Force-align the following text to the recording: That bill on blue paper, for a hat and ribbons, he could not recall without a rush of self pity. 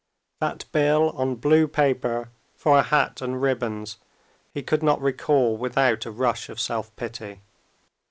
That 0.39 0.65
bill 0.71 1.11
on 1.11 1.35
blue 1.35 1.67
paper, 1.67 2.31
for 2.55 2.75
a 2.79 2.81
hat 2.81 3.21
and 3.21 3.39
ribbons, 3.39 3.97
he 4.51 4.63
could 4.63 4.81
not 4.81 4.99
recall 4.99 5.55
without 5.57 6.07
a 6.07 6.11
rush 6.11 6.49
of 6.49 6.59
self 6.59 6.89
pity. 6.95 7.41